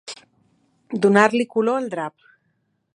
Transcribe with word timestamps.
Donar-li 1.05 1.47
color 1.57 1.81
al 1.83 1.95
drap. 1.95 2.31